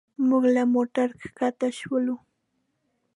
موږ 0.27 0.43
له 0.55 0.63
موټر 0.73 1.07
ښکته 1.23 1.67
شولو. 1.79 2.15